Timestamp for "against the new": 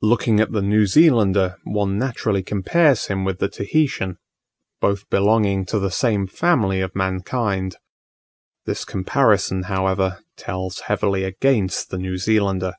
11.24-12.16